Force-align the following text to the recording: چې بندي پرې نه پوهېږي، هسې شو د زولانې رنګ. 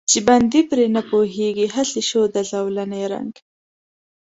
چې 0.09 0.19
بندي 0.27 0.61
پرې 0.69 0.85
نه 0.95 1.01
پوهېږي، 1.09 1.67
هسې 1.75 2.01
شو 2.09 2.21
د 2.35 2.37
زولانې 2.51 3.03
رنګ. 3.13 3.33